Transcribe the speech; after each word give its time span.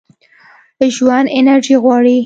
ژوند 0.95 1.27
انرژي 1.39 1.75
غواړي. 1.83 2.17